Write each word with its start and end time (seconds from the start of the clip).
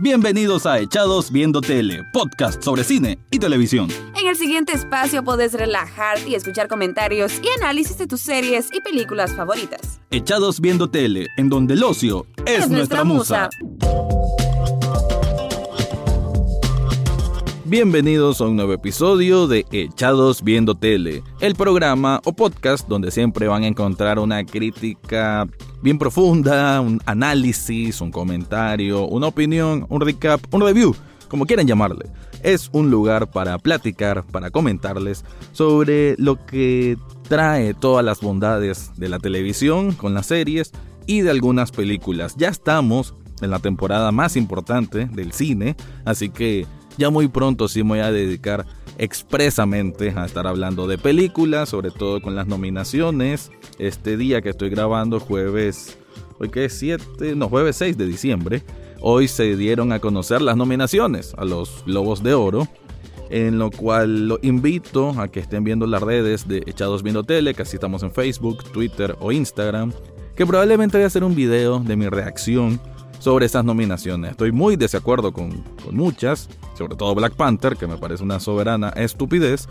Bienvenidos 0.00 0.66
a 0.66 0.80
Echados 0.80 1.30
Viendo 1.30 1.60
Tele, 1.60 2.02
podcast 2.12 2.60
sobre 2.64 2.82
cine 2.82 3.16
y 3.30 3.38
televisión. 3.38 3.88
En 4.20 4.26
el 4.26 4.36
siguiente 4.36 4.72
espacio 4.72 5.22
podés 5.22 5.52
relajarte 5.52 6.30
y 6.30 6.34
escuchar 6.34 6.66
comentarios 6.66 7.32
y 7.40 7.48
análisis 7.62 7.96
de 7.98 8.08
tus 8.08 8.20
series 8.20 8.70
y 8.72 8.80
películas 8.80 9.32
favoritas. 9.34 10.00
Echados 10.10 10.60
Viendo 10.60 10.90
Tele, 10.90 11.28
en 11.36 11.48
donde 11.48 11.74
el 11.74 11.84
ocio 11.84 12.26
es, 12.44 12.68
nuestra, 12.68 13.04
musa. 13.04 13.48
Bienvenidos 17.64 18.40
a 18.40 18.46
un 18.46 18.56
nuevo 18.56 18.72
episodio 18.72 19.46
de 19.46 19.64
Echados 19.70 20.42
Viendo 20.42 20.74
Tele, 20.74 21.22
el 21.40 21.54
programa 21.54 22.20
o 22.24 22.32
podcast 22.32 22.88
donde 22.88 23.12
siempre 23.12 23.46
van 23.46 23.62
a 23.62 23.68
encontrar 23.68 24.18
una 24.18 24.44
crítica 24.44 25.46
bien 25.84 25.98
profunda, 25.98 26.80
un 26.80 26.98
análisis, 27.04 28.00
un 28.00 28.10
comentario, 28.10 29.06
una 29.06 29.26
opinión, 29.26 29.84
un 29.90 30.00
recap, 30.00 30.40
un 30.50 30.62
review, 30.62 30.96
como 31.28 31.44
quieran 31.44 31.66
llamarle. 31.66 32.06
Es 32.42 32.70
un 32.72 32.90
lugar 32.90 33.30
para 33.30 33.58
platicar, 33.58 34.24
para 34.24 34.50
comentarles 34.50 35.26
sobre 35.52 36.16
lo 36.16 36.46
que 36.46 36.96
trae 37.28 37.74
todas 37.74 38.02
las 38.02 38.22
bondades 38.22 38.92
de 38.96 39.10
la 39.10 39.18
televisión 39.18 39.92
con 39.92 40.14
las 40.14 40.24
series 40.24 40.72
y 41.06 41.20
de 41.20 41.30
algunas 41.30 41.70
películas. 41.70 42.34
Ya 42.38 42.48
estamos 42.48 43.14
en 43.42 43.50
la 43.50 43.58
temporada 43.58 44.10
más 44.10 44.36
importante 44.36 45.04
del 45.12 45.32
cine, 45.32 45.76
así 46.06 46.30
que 46.30 46.66
ya 46.96 47.10
muy 47.10 47.28
pronto 47.28 47.68
sí 47.68 47.82
me 47.82 47.90
voy 47.90 47.98
a 47.98 48.10
dedicar 48.10 48.64
expresamente 48.98 50.12
a 50.16 50.24
estar 50.24 50.46
hablando 50.46 50.86
de 50.86 50.98
películas, 50.98 51.68
sobre 51.68 51.90
todo 51.90 52.20
con 52.20 52.34
las 52.34 52.46
nominaciones. 52.46 53.50
Este 53.78 54.16
día 54.16 54.42
que 54.42 54.50
estoy 54.50 54.70
grabando, 54.70 55.20
jueves, 55.20 55.98
hoy 56.38 56.50
que 56.50 56.66
es 56.66 56.74
7, 56.74 57.34
no, 57.36 57.48
jueves 57.48 57.76
6 57.76 57.96
de 57.96 58.06
diciembre, 58.06 58.62
hoy 59.00 59.28
se 59.28 59.56
dieron 59.56 59.92
a 59.92 60.00
conocer 60.00 60.42
las 60.42 60.56
nominaciones 60.56 61.34
a 61.36 61.44
los 61.44 61.84
Globos 61.86 62.22
de 62.22 62.34
Oro. 62.34 62.68
En 63.30 63.58
lo 63.58 63.70
cual 63.70 64.28
lo 64.28 64.38
invito 64.42 65.18
a 65.18 65.28
que 65.28 65.40
estén 65.40 65.64
viendo 65.64 65.86
las 65.86 66.02
redes 66.02 66.46
de 66.46 66.58
Echados 66.66 67.02
Viendo 67.02 67.24
Tele, 67.24 67.54
que 67.54 67.62
así 67.62 67.76
estamos 67.76 68.02
en 68.02 68.12
Facebook, 68.12 68.62
Twitter 68.70 69.16
o 69.18 69.32
Instagram, 69.32 69.92
que 70.36 70.46
probablemente 70.46 70.98
voy 70.98 71.04
a 71.04 71.06
hacer 71.06 71.24
un 71.24 71.34
video 71.34 71.80
de 71.80 71.96
mi 71.96 72.06
reacción 72.06 72.78
sobre 73.18 73.46
esas 73.46 73.64
nominaciones. 73.64 74.32
Estoy 74.32 74.52
muy 74.52 74.76
desacuerdo 74.76 75.32
con, 75.32 75.62
con 75.84 75.96
muchas, 75.96 76.48
sobre 76.76 76.96
todo 76.96 77.14
Black 77.14 77.34
Panther, 77.34 77.76
que 77.76 77.86
me 77.86 77.96
parece 77.96 78.22
una 78.22 78.40
soberana 78.40 78.90
estupidez, 78.90 79.68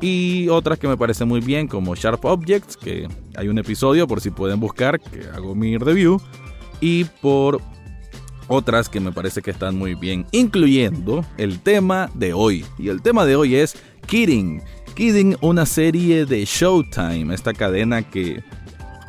y 0.00 0.48
otras 0.48 0.78
que 0.78 0.88
me 0.88 0.96
parecen 0.96 1.28
muy 1.28 1.40
bien, 1.40 1.66
como 1.66 1.94
Sharp 1.94 2.24
Objects, 2.24 2.76
que 2.76 3.08
hay 3.36 3.48
un 3.48 3.58
episodio 3.58 4.06
por 4.06 4.20
si 4.20 4.30
pueden 4.30 4.60
buscar, 4.60 5.00
que 5.00 5.26
hago 5.34 5.54
mi 5.54 5.76
review, 5.76 6.20
y 6.80 7.04
por 7.20 7.60
otras 8.46 8.88
que 8.88 9.00
me 9.00 9.12
parece 9.12 9.42
que 9.42 9.50
están 9.50 9.76
muy 9.76 9.94
bien, 9.94 10.26
incluyendo 10.32 11.24
el 11.36 11.60
tema 11.60 12.10
de 12.14 12.32
hoy. 12.32 12.64
Y 12.78 12.88
el 12.88 13.02
tema 13.02 13.24
de 13.24 13.36
hoy 13.36 13.56
es 13.56 13.76
Kidding. 14.06 14.62
Kidding, 14.94 15.36
una 15.40 15.66
serie 15.66 16.26
de 16.26 16.44
Showtime, 16.44 17.34
esta 17.34 17.52
cadena 17.52 18.02
que, 18.02 18.42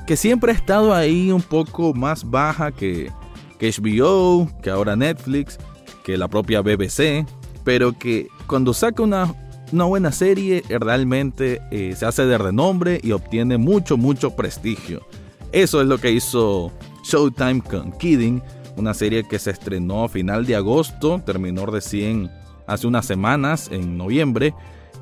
que 0.05 0.17
siempre 0.17 0.51
ha 0.51 0.55
estado 0.55 0.93
ahí 0.93 1.31
un 1.31 1.41
poco 1.41 1.93
más 1.93 2.29
baja 2.29 2.71
que, 2.71 3.11
que 3.59 3.69
HBO, 3.69 4.49
que 4.63 4.71
ahora 4.71 4.95
Netflix, 4.95 5.59
que 6.03 6.17
la 6.17 6.27
propia 6.27 6.61
BBC, 6.61 7.27
pero 7.63 7.97
que 7.99 8.29
cuando 8.47 8.73
saca 8.73 9.03
una, 9.03 9.35
una 9.71 9.83
buena 9.83 10.11
serie 10.11 10.63
realmente 10.69 11.61
eh, 11.69 11.93
se 11.95 12.05
hace 12.05 12.25
de 12.25 12.37
renombre 12.37 12.99
y 13.03 13.11
obtiene 13.11 13.57
mucho, 13.57 13.97
mucho 13.97 14.35
prestigio. 14.35 15.05
Eso 15.51 15.81
es 15.81 15.87
lo 15.87 15.97
que 15.97 16.11
hizo 16.11 16.71
Showtime 17.03 17.61
con 17.61 17.91
Kidding, 17.91 18.41
una 18.77 18.93
serie 18.93 19.27
que 19.27 19.39
se 19.39 19.51
estrenó 19.51 20.05
a 20.05 20.09
final 20.09 20.45
de 20.45 20.55
agosto, 20.55 21.21
terminó 21.25 21.65
recién 21.65 22.31
hace 22.65 22.87
unas 22.87 23.05
semanas, 23.05 23.69
en 23.71 23.97
noviembre, 23.97 24.53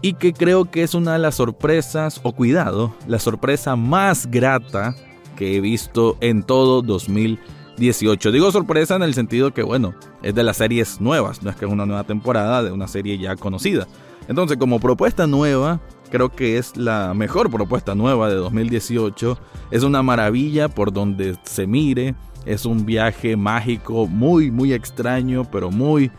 y 0.02 0.14
que 0.14 0.34
creo 0.34 0.72
que 0.72 0.84
es 0.84 0.94
una 0.96 1.14
de 1.14 1.20
las 1.20 1.36
sorpresas, 1.36 2.20
o 2.24 2.32
cuidado, 2.32 2.96
la 3.08 3.20
sorpresa 3.20 3.76
más 3.76 4.26
grata 4.28 4.96
que 5.36 5.58
he 5.58 5.62
visto 5.62 6.18
en 6.22 6.44
todo 6.44 6.82
2020 6.82 7.57
18. 7.78 8.32
Digo 8.32 8.52
sorpresa 8.52 8.96
en 8.96 9.04
el 9.04 9.14
sentido 9.14 9.54
que, 9.54 9.64
bueno, 9.64 9.94
es 10.24 10.34
de 10.36 10.44
las 10.44 10.58
series 10.58 11.00
nuevas, 11.00 11.44
no 11.44 11.50
es 11.50 11.56
que 11.56 11.66
es 11.66 11.72
una 11.72 11.86
nueva 11.86 12.04
temporada 12.04 12.64
de 12.64 12.72
una 12.72 12.88
serie 12.88 13.18
ya 13.18 13.36
conocida. 13.36 13.88
Entonces, 14.28 14.58
como 14.58 14.80
propuesta 14.80 15.28
nueva, 15.28 15.80
creo 16.12 16.30
que 16.30 16.58
es 16.58 16.76
la 16.76 17.14
mejor 17.14 17.50
propuesta 17.50 17.96
nueva 17.96 18.30
de 18.30 18.36
2018. 18.36 19.38
Es 19.72 19.84
una 19.84 20.04
maravilla 20.04 20.68
por 20.68 20.92
donde 20.92 21.38
se 21.44 21.68
mire. 21.68 22.16
Es 22.46 22.66
un 22.66 22.86
viaje 22.86 23.38
mágico 23.38 24.08
muy, 24.08 24.52
muy 24.52 24.74
extraño, 24.74 25.46
pero 25.52 25.70
muy 25.72 26.12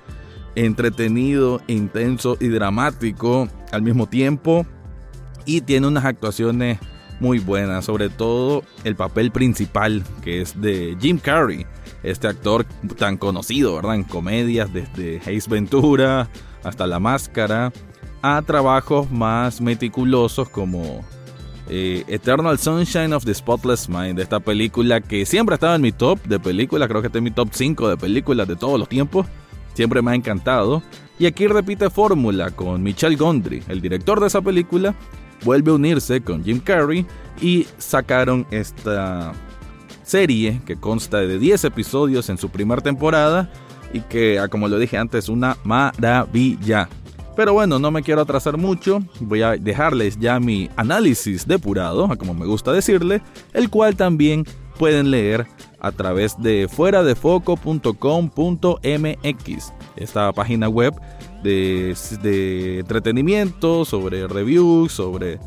entretenido, 0.54 1.60
intenso 1.66 2.36
y 2.40 2.48
dramático 2.48 3.48
al 3.72 3.82
mismo 3.82 4.06
tiempo. 4.06 4.66
Y 5.44 5.62
tiene 5.62 5.86
unas 5.86 6.04
actuaciones 6.04 6.78
muy 7.20 7.38
buena, 7.38 7.82
sobre 7.82 8.08
todo 8.08 8.62
el 8.84 8.96
papel 8.96 9.30
principal 9.30 10.02
que 10.22 10.40
es 10.40 10.60
de 10.60 10.96
Jim 11.00 11.18
Carrey, 11.18 11.66
este 12.02 12.28
actor 12.28 12.64
tan 12.96 13.16
conocido, 13.16 13.76
¿verdad? 13.76 13.96
En 13.96 14.04
comedias 14.04 14.72
desde 14.72 15.18
Ace 15.18 15.48
Ventura 15.48 16.28
hasta 16.64 16.86
La 16.86 16.98
Máscara, 16.98 17.72
a 18.22 18.42
trabajos 18.42 19.10
más 19.10 19.60
meticulosos 19.60 20.48
como 20.48 21.04
eh, 21.68 22.04
Eternal 22.08 22.58
Sunshine 22.58 23.12
of 23.12 23.24
the 23.24 23.34
Spotless 23.34 23.88
Mind, 23.88 24.18
esta 24.18 24.40
película 24.40 25.00
que 25.00 25.26
siempre 25.26 25.54
estaba 25.54 25.74
en 25.74 25.82
mi 25.82 25.92
top 25.92 26.22
de 26.24 26.40
películas, 26.40 26.88
creo 26.88 27.00
que 27.00 27.08
está 27.08 27.18
en 27.18 27.24
mi 27.24 27.30
top 27.30 27.50
5 27.52 27.90
de 27.90 27.96
películas 27.96 28.48
de 28.48 28.56
todos 28.56 28.78
los 28.78 28.88
tiempos, 28.88 29.26
siempre 29.74 30.02
me 30.02 30.12
ha 30.12 30.14
encantado. 30.14 30.82
Y 31.20 31.26
aquí 31.26 31.48
repite 31.48 31.90
fórmula 31.90 32.52
con 32.52 32.82
Michel 32.82 33.16
Gondry, 33.16 33.64
el 33.68 33.80
director 33.80 34.20
de 34.20 34.28
esa 34.28 34.40
película, 34.40 34.94
vuelve 35.44 35.70
a 35.70 35.74
unirse 35.74 36.20
con 36.20 36.44
Jim 36.44 36.60
Carrey 36.60 37.06
y 37.40 37.66
sacaron 37.78 38.46
esta 38.50 39.32
serie 40.02 40.60
que 40.64 40.76
consta 40.76 41.18
de 41.18 41.38
10 41.38 41.64
episodios 41.64 42.30
en 42.30 42.38
su 42.38 42.48
primera 42.48 42.80
temporada 42.80 43.50
y 43.92 44.00
que, 44.00 44.38
ah, 44.38 44.48
como 44.48 44.68
lo 44.68 44.78
dije 44.78 44.96
antes, 44.96 45.28
una 45.28 45.58
maravilla. 45.64 46.88
Pero 47.36 47.52
bueno, 47.52 47.78
no 47.78 47.90
me 47.90 48.02
quiero 48.02 48.22
atrasar 48.22 48.56
mucho, 48.56 49.00
voy 49.20 49.42
a 49.42 49.52
dejarles 49.52 50.18
ya 50.18 50.40
mi 50.40 50.68
análisis 50.76 51.46
depurado, 51.46 52.08
como 52.18 52.34
me 52.34 52.46
gusta 52.46 52.72
decirle, 52.72 53.22
el 53.52 53.70
cual 53.70 53.94
también 53.94 54.44
pueden 54.76 55.12
leer 55.12 55.46
a 55.78 55.92
través 55.92 56.36
de 56.42 56.66
fuera 56.68 57.00
fueradefoco.com.mx, 57.00 59.72
esta 59.96 60.32
página 60.32 60.68
web 60.68 60.94
de, 61.42 62.78
entretenimiento, 62.78 63.84
sobre 63.84 64.26
reviews, 64.26 64.92
sobre 64.92 65.38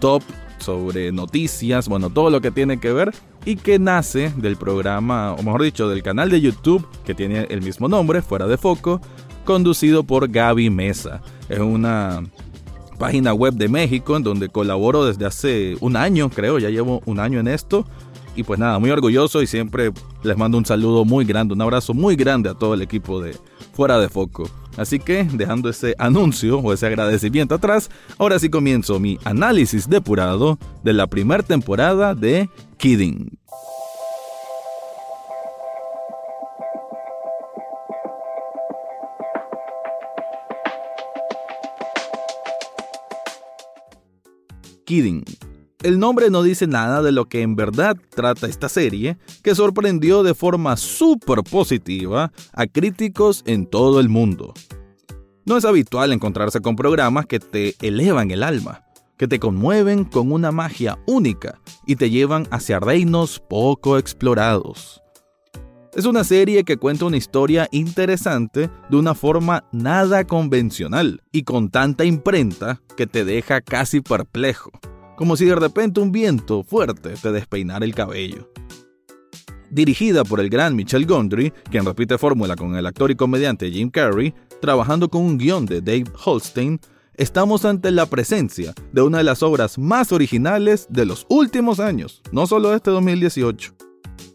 top, 0.00 0.22
sobre 0.58 1.12
noticias, 1.12 1.88
bueno, 1.88 2.10
todo 2.10 2.30
lo 2.30 2.40
que 2.40 2.50
tiene 2.50 2.78
que 2.78 2.92
ver 2.92 3.12
y 3.44 3.56
que 3.56 3.78
nace 3.78 4.32
del 4.36 4.56
programa, 4.56 5.32
o 5.32 5.42
mejor 5.42 5.62
dicho, 5.62 5.88
del 5.88 6.02
canal 6.02 6.30
de 6.30 6.40
YouTube 6.40 6.86
que 7.04 7.14
tiene 7.14 7.46
el 7.50 7.62
mismo 7.62 7.88
nombre, 7.88 8.22
Fuera 8.22 8.46
de 8.46 8.56
Foco, 8.56 9.00
conducido 9.44 10.04
por 10.04 10.28
Gaby 10.28 10.70
Mesa. 10.70 11.22
Es 11.48 11.60
una 11.60 12.22
página 12.98 13.34
web 13.34 13.54
de 13.54 13.68
México 13.68 14.16
en 14.16 14.22
donde 14.22 14.48
colaboro 14.48 15.04
desde 15.04 15.26
hace 15.26 15.76
un 15.80 15.96
año, 15.96 16.30
creo, 16.30 16.58
ya 16.58 16.70
llevo 16.70 17.02
un 17.06 17.20
año 17.20 17.38
en 17.38 17.48
esto. 17.48 17.86
Y 18.34 18.42
pues 18.42 18.58
nada, 18.58 18.78
muy 18.78 18.90
orgulloso 18.90 19.40
y 19.40 19.46
siempre 19.46 19.92
les 20.22 20.36
mando 20.36 20.58
un 20.58 20.66
saludo 20.66 21.06
muy 21.06 21.24
grande, 21.24 21.54
un 21.54 21.62
abrazo 21.62 21.94
muy 21.94 22.16
grande 22.16 22.50
a 22.50 22.54
todo 22.54 22.74
el 22.74 22.82
equipo 22.82 23.20
de 23.20 23.34
Fuera 23.72 23.98
de 23.98 24.10
Foco. 24.10 24.50
Así 24.76 24.98
que, 24.98 25.24
dejando 25.32 25.68
ese 25.68 25.94
anuncio 25.98 26.58
o 26.58 26.72
ese 26.72 26.86
agradecimiento 26.86 27.54
atrás, 27.54 27.90
ahora 28.18 28.38
sí 28.38 28.48
comienzo 28.48 29.00
mi 29.00 29.18
análisis 29.24 29.88
depurado 29.88 30.58
de 30.82 30.92
la 30.92 31.06
primera 31.06 31.42
temporada 31.42 32.14
de 32.14 32.48
Kidding. 32.76 33.38
Kidding 44.84 45.24
el 45.86 46.00
nombre 46.00 46.30
no 46.30 46.42
dice 46.42 46.66
nada 46.66 47.00
de 47.00 47.12
lo 47.12 47.26
que 47.28 47.42
en 47.42 47.54
verdad 47.54 47.96
trata 48.10 48.48
esta 48.48 48.68
serie, 48.68 49.18
que 49.44 49.54
sorprendió 49.54 50.24
de 50.24 50.34
forma 50.34 50.76
súper 50.76 51.44
positiva 51.44 52.32
a 52.52 52.66
críticos 52.66 53.44
en 53.46 53.66
todo 53.66 54.00
el 54.00 54.08
mundo. 54.08 54.52
No 55.44 55.56
es 55.56 55.64
habitual 55.64 56.12
encontrarse 56.12 56.60
con 56.60 56.74
programas 56.74 57.26
que 57.26 57.38
te 57.38 57.76
elevan 57.80 58.32
el 58.32 58.42
alma, 58.42 58.82
que 59.16 59.28
te 59.28 59.38
conmueven 59.38 60.04
con 60.04 60.32
una 60.32 60.50
magia 60.50 60.98
única 61.06 61.60
y 61.86 61.94
te 61.94 62.10
llevan 62.10 62.48
hacia 62.50 62.80
reinos 62.80 63.40
poco 63.48 63.96
explorados. 63.96 65.00
Es 65.94 66.04
una 66.04 66.24
serie 66.24 66.64
que 66.64 66.78
cuenta 66.78 67.04
una 67.04 67.16
historia 67.16 67.68
interesante 67.70 68.70
de 68.90 68.96
una 68.96 69.14
forma 69.14 69.62
nada 69.70 70.26
convencional 70.26 71.22
y 71.30 71.44
con 71.44 71.70
tanta 71.70 72.04
imprenta 72.04 72.82
que 72.96 73.06
te 73.06 73.24
deja 73.24 73.60
casi 73.60 74.00
perplejo 74.00 74.72
como 75.16 75.36
si 75.36 75.46
de 75.46 75.54
repente 75.54 76.00
un 76.00 76.12
viento 76.12 76.62
fuerte 76.62 77.14
te 77.20 77.32
despeinara 77.32 77.84
el 77.84 77.94
cabello. 77.94 78.50
dirigida 79.68 80.24
por 80.24 80.38
el 80.40 80.48
gran 80.48 80.76
Michel 80.76 81.06
Gondry, 81.06 81.52
quien 81.70 81.84
repite 81.84 82.18
fórmula 82.18 82.54
con 82.54 82.76
el 82.76 82.86
actor 82.86 83.10
y 83.10 83.16
comediante 83.16 83.70
Jim 83.70 83.90
Carrey, 83.90 84.32
trabajando 84.60 85.08
con 85.08 85.22
un 85.22 85.38
guion 85.38 85.66
de 85.66 85.80
Dave 85.80 86.06
Holstein, 86.24 86.78
estamos 87.14 87.64
ante 87.64 87.90
la 87.90 88.06
presencia 88.06 88.74
de 88.92 89.02
una 89.02 89.18
de 89.18 89.24
las 89.24 89.42
obras 89.42 89.76
más 89.76 90.12
originales 90.12 90.86
de 90.88 91.04
los 91.04 91.26
últimos 91.28 91.80
años, 91.80 92.22
no 92.30 92.46
solo 92.46 92.74
este 92.74 92.90
2018. 92.90 93.74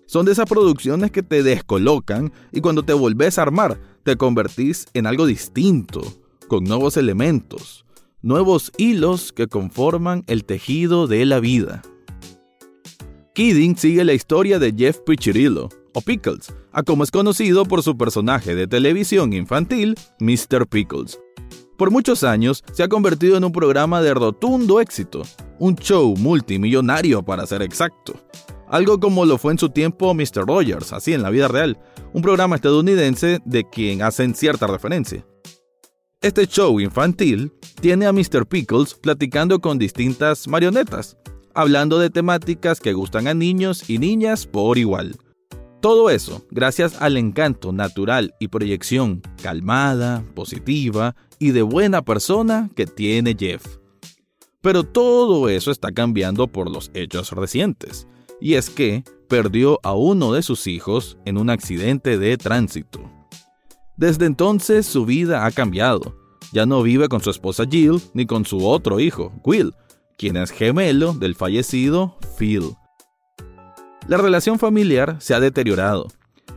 Son 0.06 0.26
de 0.26 0.34
esas 0.34 0.50
producciones 0.50 1.12
que 1.12 1.24
te 1.24 1.44
descolocan 1.44 2.34
y 2.52 2.60
cuando 2.60 2.84
te 2.84 2.92
volvés 2.92 3.38
a 3.38 3.44
armar, 3.44 3.80
te 4.04 4.18
convertís 4.18 4.88
en 4.94 5.08
algo 5.08 5.26
distinto, 5.26 6.02
con 6.50 6.66
nuevos 6.66 6.98
elementos, 6.98 7.81
nuevos 8.22 8.72
hilos 8.78 9.34
que 9.34 9.48
conforman 9.48 10.24
el 10.28 10.46
tejido 10.46 11.08
de 11.08 11.26
la 11.26 11.40
vida. 11.40 11.82
Kidding 13.34 13.78
sigue 13.78 14.04
la 14.04 14.14
historia 14.14 14.60
de 14.60 14.74
Jeff 14.78 15.00
Piccirillo, 15.06 15.70
o 15.94 16.02
Pickles, 16.02 16.54
a 16.72 16.84
como 16.84 17.04
es 17.04 17.12
conocido 17.12 17.66
por 17.66 17.82
su 17.84 17.98
personaje 17.98 18.56
de 18.56 18.68
televisión 18.68 19.34
infantil, 19.34 19.96
Mr. 20.20 20.68
Pickles. 20.68 21.20
Por 21.78 21.90
muchos 21.90 22.24
años 22.24 22.64
se 22.74 22.84
ha 22.84 22.90
convertido 22.90 23.38
en 23.38 23.44
un 23.44 23.52
programa 23.52 24.02
de 24.02 24.14
rotundo 24.14 24.80
éxito, 24.80 25.24
un 25.58 25.76
show 25.76 26.16
multimillonario 26.16 27.24
para 27.24 27.46
ser 27.48 27.62
exacto. 27.64 28.14
Algo 28.68 29.00
como 29.00 29.26
lo 29.26 29.38
fue 29.38 29.54
en 29.54 29.58
su 29.58 29.70
tiempo 29.70 30.14
Mr. 30.14 30.46
Rogers, 30.46 30.94
así 30.94 31.14
en 31.14 31.24
la 31.24 31.30
vida 31.30 31.48
real, 31.48 31.80
un 32.14 32.22
programa 32.22 32.56
estadounidense 32.56 33.40
de 33.46 33.68
quien 33.68 34.02
hacen 34.02 34.36
cierta 34.36 34.68
referencia. 34.68 35.26
Este 36.22 36.46
show 36.46 36.80
infantil 36.80 37.52
tiene 37.82 38.06
a 38.06 38.14
Mr. 38.14 38.46
Pickles 38.46 38.94
platicando 38.94 39.60
con 39.60 39.80
distintas 39.80 40.48
marionetas, 40.48 41.18
hablando 41.56 41.98
de 41.98 42.12
temáticas 42.12 42.80
que 42.80 42.94
gustan 42.94 43.28
a 43.28 43.34
niños 43.34 43.90
y 43.90 43.98
niñas 43.98 44.46
por 44.46 44.78
igual. 44.78 45.16
Todo 45.82 46.12
eso 46.12 46.46
gracias 46.52 47.02
al 47.02 47.18
encanto 47.18 47.72
natural 47.72 48.36
y 48.40 48.50
proyección 48.50 49.24
calmada, 49.42 50.24
positiva 50.36 51.16
y 51.40 51.52
de 51.52 51.64
buena 51.64 52.04
persona 52.04 52.70
que 52.76 52.86
tiene 52.86 53.36
Jeff. 53.36 53.66
Pero 54.62 54.84
todo 54.84 55.50
eso 55.50 55.72
está 55.72 55.92
cambiando 55.92 56.46
por 56.46 56.70
los 56.70 56.92
hechos 56.94 57.32
recientes, 57.32 58.08
y 58.40 58.54
es 58.54 58.70
que 58.70 59.04
perdió 59.28 59.80
a 59.82 59.96
uno 59.96 60.34
de 60.34 60.44
sus 60.44 60.68
hijos 60.68 61.18
en 61.26 61.40
un 61.40 61.50
accidente 61.50 62.20
de 62.20 62.38
tránsito. 62.38 63.10
Desde 63.98 64.26
entonces 64.26 64.86
su 64.86 65.06
vida 65.06 65.46
ha 65.46 65.52
cambiado. 65.52 66.16
Ya 66.54 66.66
no 66.66 66.82
vive 66.82 67.08
con 67.08 67.22
su 67.22 67.30
esposa 67.30 67.66
Jill 67.70 68.02
ni 68.14 68.26
con 68.26 68.46
su 68.46 68.66
otro 68.68 69.00
hijo, 69.00 69.32
Will, 69.44 69.74
quien 70.18 70.38
es 70.38 70.52
gemelo 70.52 71.14
del 71.14 71.36
fallecido 71.36 72.18
Phil. 72.38 72.76
La 74.08 74.18
relación 74.18 74.60
familiar 74.60 75.18
se 75.20 75.34
ha 75.34 75.40
deteriorado. 75.40 76.08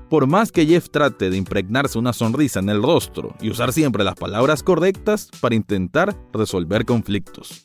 Por 0.08 0.26
más 0.26 0.52
que 0.52 0.66
Jeff 0.66 0.90
trate 0.90 1.31
de 1.31 1.36
impregnarse 1.36 1.98
una 1.98 2.12
sonrisa 2.12 2.60
en 2.60 2.69
el 2.69 2.82
rostro 2.82 3.34
y 3.40 3.50
usar 3.50 3.72
siempre 3.72 4.04
las 4.04 4.14
palabras 4.14 4.62
correctas 4.62 5.31
para 5.40 5.54
intentar 5.54 6.16
resolver 6.32 6.84
conflictos. 6.84 7.62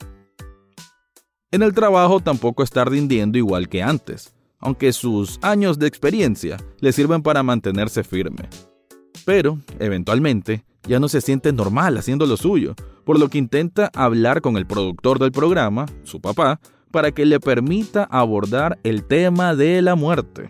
En 1.51 1.63
el 1.63 1.73
trabajo 1.73 2.19
tampoco 2.19 2.63
está 2.63 2.85
rindiendo 2.85 3.37
igual 3.37 3.69
que 3.69 3.81
antes, 3.81 4.35
aunque 4.59 4.93
sus 4.93 5.39
años 5.41 5.79
de 5.79 5.87
experiencia 5.87 6.57
le 6.79 6.91
sirven 6.91 7.23
para 7.23 7.41
mantenerse 7.43 8.03
firme. 8.03 8.49
Pero, 9.25 9.59
eventualmente, 9.79 10.63
ya 10.87 10.99
no 10.99 11.07
se 11.07 11.21
siente 11.21 11.53
normal 11.53 11.97
haciendo 11.97 12.25
lo 12.25 12.37
suyo, 12.37 12.75
por 13.03 13.19
lo 13.19 13.29
que 13.29 13.37
intenta 13.37 13.91
hablar 13.93 14.41
con 14.41 14.57
el 14.57 14.65
productor 14.65 15.19
del 15.19 15.31
programa, 15.31 15.85
su 16.03 16.21
papá, 16.21 16.59
para 16.91 17.11
que 17.11 17.25
le 17.25 17.39
permita 17.39 18.03
abordar 18.05 18.79
el 18.83 19.03
tema 19.03 19.55
de 19.55 19.81
la 19.81 19.95
muerte. 19.95 20.49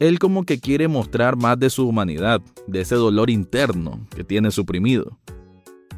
Él 0.00 0.18
como 0.18 0.44
que 0.44 0.58
quiere 0.58 0.88
mostrar 0.88 1.36
más 1.36 1.58
de 1.58 1.70
su 1.70 1.86
humanidad, 1.86 2.40
de 2.66 2.80
ese 2.80 2.94
dolor 2.94 3.30
interno 3.30 4.06
que 4.14 4.24
tiene 4.24 4.50
suprimido. 4.50 5.18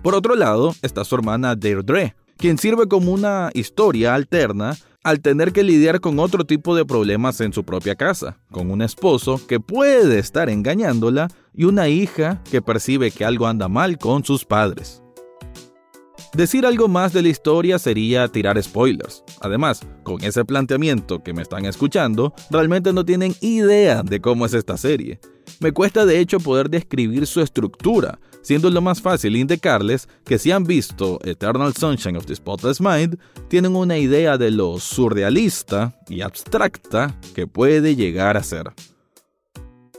Por 0.03 0.15
otro 0.15 0.35
lado 0.35 0.75
está 0.83 1.05
su 1.05 1.15
hermana 1.15 1.57
Deirdre, 1.57 2.15
quien 2.37 2.59
sirve 2.59 2.87
como 2.89 3.13
una 3.13 3.51
historia 3.55 4.15
alterna 4.15 4.77
al 5.07 5.21
tener 5.21 5.53
que 5.53 5.63
lidiar 5.63 6.01
con 6.01 6.19
otro 6.19 6.45
tipo 6.45 6.75
de 6.75 6.85
problemas 6.85 7.41
en 7.41 7.53
su 7.53 7.63
propia 7.63 7.95
casa, 7.95 8.41
con 8.51 8.73
un 8.73 8.83
esposo 8.83 9.41
que 9.47 9.61
puede 9.61 10.19
estar 10.19 10.51
engañándola 10.51 11.29
y 11.55 11.63
una 11.63 11.87
hija 11.87 12.43
que 12.51 12.61
percibe 12.61 13.13
que 13.13 13.25
algo 13.25 13.47
anda 13.47 13.69
mal 13.69 13.99
con 13.99 14.25
sus 14.25 14.45
padres. 14.45 15.05
Decir 16.35 16.67
algo 16.67 16.89
más 16.89 17.13
de 17.13 17.23
la 17.23 17.29
historia 17.29 17.79
sería 17.79 18.27
tirar 18.27 18.61
spoilers. 18.61 19.23
Además, 19.41 19.87
con 20.03 20.25
ese 20.25 20.45
planteamiento 20.45 21.23
que 21.23 21.33
me 21.33 21.43
están 21.43 21.67
escuchando, 21.67 22.35
realmente 22.51 22.93
no 22.93 23.05
tienen 23.05 23.37
idea 23.41 24.03
de 24.03 24.21
cómo 24.21 24.45
es 24.45 24.55
esta 24.55 24.77
serie. 24.77 25.21
Me 25.61 25.71
cuesta 25.71 26.05
de 26.05 26.19
hecho 26.19 26.41
poder 26.41 26.69
describir 26.69 27.29
su 27.29 27.41
estructura, 27.41 28.19
siendo 28.47 28.71
lo 28.71 28.81
más 28.81 29.03
fácil 29.03 29.35
indicarles 29.35 30.09
que 30.25 30.39
si 30.39 30.53
han 30.53 30.63
visto 30.63 31.19
Eternal 31.25 31.75
Sunshine 31.75 32.17
of 32.17 32.27
the 32.27 32.37
Spotless 32.37 32.81
Mind, 32.81 33.19
tienen 33.49 33.75
una 33.75 33.99
idea 33.99 34.39
de 34.39 34.53
lo 34.53 34.79
surrealista 34.79 36.01
y 36.09 36.21
abstracta 36.21 37.19
que 37.35 37.49
puede 37.49 37.97
llegar 37.97 38.37
a 38.37 38.45
ser. 38.45 38.73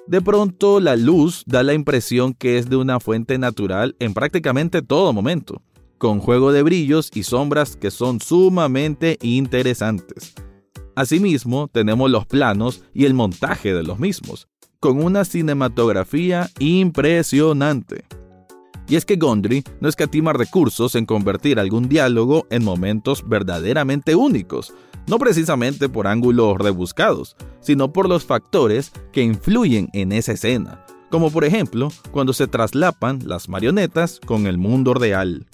De 0.07 0.21
pronto 0.21 0.79
la 0.79 0.95
luz 0.95 1.43
da 1.45 1.61
la 1.61 1.73
impresión 1.73 2.33
que 2.33 2.57
es 2.57 2.69
de 2.69 2.77
una 2.77 3.01
fuente 3.01 3.37
natural 3.37 3.97
en 3.99 4.13
prácticamente 4.13 4.81
todo 4.81 5.11
momento 5.11 5.61
con 5.97 6.19
juego 6.19 6.53
de 6.53 6.63
brillos 6.63 7.11
y 7.13 7.23
sombras 7.23 7.75
que 7.75 7.91
son 7.91 8.21
sumamente 8.21 9.17
interesantes. 9.23 10.35
Asimismo, 10.95 11.67
tenemos 11.67 12.09
los 12.09 12.25
planos 12.25 12.81
y 12.93 13.03
el 13.03 13.13
montaje 13.13 13.73
de 13.73 13.83
los 13.83 13.99
mismos, 13.99 14.47
con 14.79 15.03
una 15.03 15.25
cinematografía 15.25 16.49
impresionante. 16.59 18.05
Y 18.89 18.95
es 18.95 19.05
que 19.05 19.17
Gondry 19.17 19.63
no 19.81 19.89
escatima 19.89 20.33
recursos 20.33 20.95
en 20.95 21.05
convertir 21.05 21.59
algún 21.59 21.89
diálogo 21.89 22.47
en 22.49 22.63
momentos 22.63 23.27
verdaderamente 23.27 24.15
únicos, 24.15 24.73
no 25.07 25.19
precisamente 25.19 25.89
por 25.89 26.07
ángulos 26.07 26.57
rebuscados, 26.57 27.35
sino 27.59 27.91
por 27.91 28.07
los 28.07 28.25
factores 28.25 28.91
que 29.11 29.23
influyen 29.23 29.89
en 29.93 30.11
esa 30.11 30.33
escena, 30.33 30.85
como 31.09 31.31
por 31.31 31.43
ejemplo 31.43 31.89
cuando 32.11 32.33
se 32.33 32.47
traslapan 32.47 33.19
las 33.25 33.49
marionetas 33.49 34.21
con 34.25 34.47
el 34.47 34.57
mundo 34.57 34.93
real. 34.93 35.47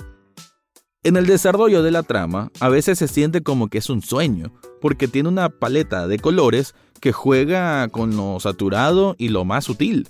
En 1.05 1.17
el 1.17 1.25
desarrollo 1.25 1.83
de 1.83 1.91
la 1.91 2.03
trama, 2.03 2.49
a 2.59 2.69
veces 2.69 2.97
se 2.97 3.09
siente 3.09 3.43
como 3.43 3.67
que 3.67 3.79
es 3.79 3.89
un 3.89 4.01
sueño, 4.01 4.53
porque 4.79 5.07
tiene 5.07 5.27
una 5.27 5.49
paleta 5.49 6.07
de 6.07 6.17
colores 6.17 6.75
que 7.01 7.11
juega 7.11 7.89
con 7.89 8.15
lo 8.15 8.39
saturado 8.39 9.15
y 9.17 9.27
lo 9.27 9.43
más 9.43 9.65
sutil. 9.65 10.07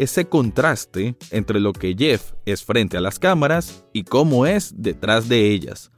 Ese 0.00 0.24
contraste 0.24 1.14
entre 1.30 1.60
lo 1.60 1.74
que 1.74 1.94
Jeff 1.94 2.32
es 2.46 2.64
frente 2.64 2.96
a 2.96 3.02
las 3.02 3.18
cámaras 3.18 3.84
y 3.92 4.04
cómo 4.04 4.46
es 4.46 4.72
detrás 4.78 5.28
de 5.28 5.50
ellas. 5.50 5.90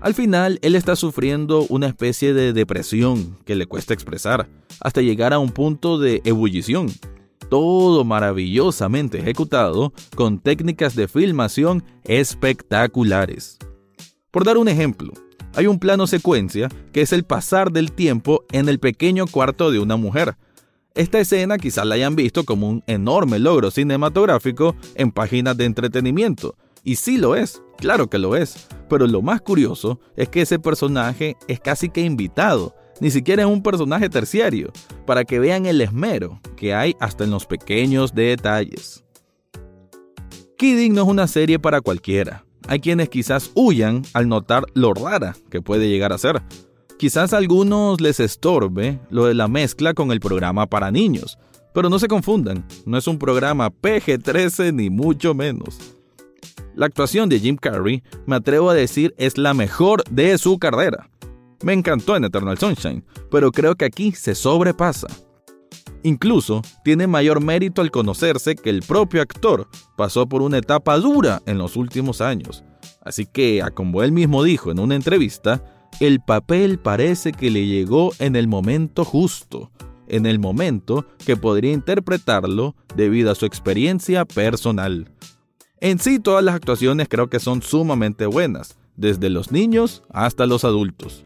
Al 0.00 0.14
final, 0.14 0.58
él 0.62 0.74
está 0.74 0.96
sufriendo 0.96 1.66
una 1.68 1.88
especie 1.88 2.32
de 2.32 2.54
depresión 2.54 3.36
que 3.44 3.54
le 3.54 3.66
cuesta 3.66 3.92
expresar, 3.92 4.48
hasta 4.80 5.02
llegar 5.02 5.34
a 5.34 5.40
un 5.40 5.50
punto 5.50 5.98
de 5.98 6.22
ebullición. 6.24 6.90
Todo 7.50 8.02
maravillosamente 8.02 9.18
ejecutado 9.18 9.92
con 10.14 10.40
técnicas 10.40 10.96
de 10.96 11.06
filmación 11.06 11.84
espectaculares. 12.04 13.58
Por 14.30 14.44
dar 14.44 14.56
un 14.56 14.68
ejemplo, 14.68 15.12
hay 15.54 15.66
un 15.66 15.78
plano 15.78 16.06
secuencia 16.06 16.70
que 16.94 17.02
es 17.02 17.12
el 17.12 17.24
pasar 17.24 17.72
del 17.72 17.92
tiempo 17.92 18.46
en 18.52 18.70
el 18.70 18.78
pequeño 18.78 19.26
cuarto 19.26 19.70
de 19.70 19.80
una 19.80 19.96
mujer. 19.96 20.38
Esta 20.98 21.20
escena 21.20 21.58
quizás 21.58 21.86
la 21.86 21.94
hayan 21.94 22.16
visto 22.16 22.42
como 22.42 22.68
un 22.68 22.82
enorme 22.88 23.38
logro 23.38 23.70
cinematográfico 23.70 24.74
en 24.96 25.12
páginas 25.12 25.56
de 25.56 25.64
entretenimiento. 25.64 26.56
Y 26.82 26.96
sí 26.96 27.18
lo 27.18 27.36
es, 27.36 27.62
claro 27.76 28.10
que 28.10 28.18
lo 28.18 28.34
es. 28.34 28.66
Pero 28.88 29.06
lo 29.06 29.22
más 29.22 29.40
curioso 29.40 30.00
es 30.16 30.28
que 30.28 30.42
ese 30.42 30.58
personaje 30.58 31.36
es 31.46 31.60
casi 31.60 31.88
que 31.88 32.00
invitado, 32.00 32.74
ni 32.98 33.12
siquiera 33.12 33.44
es 33.44 33.48
un 33.48 33.62
personaje 33.62 34.08
terciario, 34.08 34.72
para 35.06 35.22
que 35.22 35.38
vean 35.38 35.66
el 35.66 35.80
esmero 35.82 36.40
que 36.56 36.74
hay 36.74 36.96
hasta 36.98 37.22
en 37.22 37.30
los 37.30 37.46
pequeños 37.46 38.12
detalles. 38.12 39.04
Kidding 40.56 40.94
no 40.94 41.02
es 41.02 41.08
una 41.08 41.28
serie 41.28 41.60
para 41.60 41.80
cualquiera. 41.80 42.44
Hay 42.66 42.80
quienes 42.80 43.08
quizás 43.08 43.52
huyan 43.54 44.02
al 44.14 44.28
notar 44.28 44.64
lo 44.74 44.94
rara 44.94 45.36
que 45.48 45.62
puede 45.62 45.88
llegar 45.88 46.12
a 46.12 46.18
ser. 46.18 46.42
Quizás 46.98 47.32
a 47.32 47.36
algunos 47.36 48.00
les 48.00 48.18
estorbe 48.18 48.98
lo 49.08 49.26
de 49.26 49.34
la 49.34 49.46
mezcla 49.46 49.94
con 49.94 50.10
el 50.10 50.18
programa 50.18 50.66
para 50.66 50.90
niños, 50.90 51.38
pero 51.72 51.88
no 51.88 52.00
se 52.00 52.08
confundan, 52.08 52.66
no 52.86 52.98
es 52.98 53.06
un 53.06 53.20
programa 53.20 53.70
PG-13 53.70 54.74
ni 54.74 54.90
mucho 54.90 55.32
menos. 55.32 55.78
La 56.74 56.86
actuación 56.86 57.28
de 57.28 57.38
Jim 57.38 57.56
Carrey, 57.56 58.02
me 58.26 58.34
atrevo 58.34 58.68
a 58.68 58.74
decir, 58.74 59.14
es 59.16 59.38
la 59.38 59.54
mejor 59.54 60.02
de 60.10 60.36
su 60.38 60.58
carrera. 60.58 61.08
Me 61.62 61.72
encantó 61.72 62.16
en 62.16 62.24
Eternal 62.24 62.58
Sunshine, 62.58 63.04
pero 63.30 63.52
creo 63.52 63.76
que 63.76 63.84
aquí 63.84 64.10
se 64.10 64.34
sobrepasa. 64.34 65.06
Incluso 66.02 66.62
tiene 66.82 67.06
mayor 67.06 67.40
mérito 67.40 67.80
al 67.80 67.92
conocerse 67.92 68.56
que 68.56 68.70
el 68.70 68.82
propio 68.82 69.22
actor 69.22 69.68
pasó 69.96 70.28
por 70.28 70.42
una 70.42 70.58
etapa 70.58 70.98
dura 70.98 71.42
en 71.46 71.58
los 71.58 71.76
últimos 71.76 72.20
años. 72.20 72.64
Así 73.02 73.24
que, 73.24 73.62
a 73.62 73.70
como 73.70 74.02
él 74.02 74.10
mismo 74.10 74.42
dijo 74.42 74.72
en 74.72 74.80
una 74.80 74.96
entrevista, 74.96 75.62
el 76.00 76.20
papel 76.20 76.78
parece 76.78 77.32
que 77.32 77.50
le 77.50 77.66
llegó 77.66 78.12
en 78.18 78.36
el 78.36 78.48
momento 78.48 79.04
justo. 79.04 79.70
en 80.10 80.24
el 80.24 80.38
momento 80.38 81.04
que 81.26 81.36
podría 81.36 81.72
interpretarlo 81.72 82.74
debido 82.96 83.30
a 83.30 83.34
su 83.34 83.44
experiencia 83.44 84.24
personal. 84.24 85.12
En 85.80 85.98
sí, 85.98 86.18
todas 86.18 86.42
las 86.42 86.54
actuaciones 86.54 87.08
creo 87.08 87.28
que 87.28 87.38
son 87.38 87.62
sumamente 87.62 88.26
buenas, 88.26 88.78
desde 88.96 89.28
los 89.30 89.52
niños 89.52 90.02
hasta 90.10 90.46
los 90.46 90.64
adultos. 90.64 91.24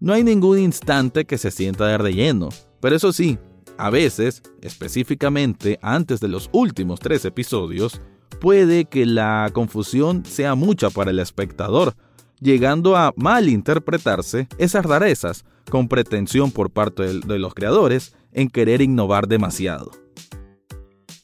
No 0.00 0.14
hay 0.14 0.24
ningún 0.24 0.58
instante 0.58 1.26
que 1.26 1.38
se 1.38 1.50
sienta 1.50 1.86
de 1.86 1.98
relleno, 1.98 2.48
pero 2.80 2.96
eso 2.96 3.12
sí, 3.12 3.38
a 3.76 3.90
veces, 3.90 4.42
específicamente 4.62 5.78
antes 5.82 6.20
de 6.20 6.28
los 6.28 6.48
últimos 6.52 7.00
tres 7.00 7.24
episodios, 7.24 8.00
puede 8.40 8.86
que 8.86 9.06
la 9.06 9.50
confusión 9.52 10.24
sea 10.24 10.54
mucha 10.54 10.90
para 10.90 11.10
el 11.10 11.18
espectador, 11.18 11.94
llegando 12.40 12.96
a 12.96 13.12
malinterpretarse 13.16 14.48
esas 14.58 14.84
rarezas 14.84 15.44
con 15.70 15.88
pretensión 15.88 16.50
por 16.50 16.70
parte 16.70 17.20
de 17.20 17.38
los 17.38 17.54
creadores 17.54 18.14
en 18.32 18.48
querer 18.48 18.80
innovar 18.80 19.28
demasiado. 19.28 19.90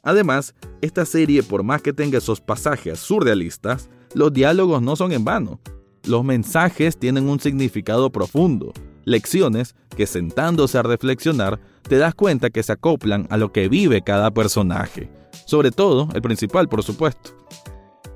Además, 0.03 0.55
esta 0.83 1.07
serie, 1.07 1.43
por 1.43 1.63
más 1.63 1.81
que 1.81 1.93
tenga 1.93 2.19
esos 2.19 2.41
pasajes 2.41 2.99
surrealistas, 2.99 3.89
los 4.15 4.33
diálogos 4.33 4.83
no 4.83 4.97
son 4.97 5.13
en 5.13 5.25
vano. 5.25 5.61
Los 6.05 6.25
mensajes 6.25 6.99
tienen 6.99 7.29
un 7.29 7.41
significado 7.41 8.11
profundo, 8.11 8.75
lecciones 9.05 9.75
que 9.97 10.07
sentándose 10.07 10.77
a 10.77 10.83
reflexionar 10.83 11.59
te 11.83 11.97
das 11.97 12.15
cuenta 12.15 12.51
que 12.51 12.63
se 12.63 12.73
acoplan 12.73 13.27
a 13.31 13.37
lo 13.39 13.53
que 13.53 13.69
vive 13.69 14.03
cada 14.03 14.31
personaje, 14.31 15.11
sobre 15.47 15.71
todo 15.71 16.09
el 16.15 16.23
principal 16.23 16.69
por 16.69 16.83
supuesto. 16.83 17.31